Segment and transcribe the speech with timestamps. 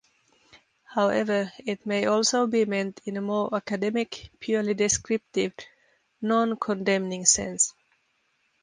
[0.85, 5.53] However, it may also be meant in a more academic, purely descriptive,
[6.23, 7.75] non-condemning sense.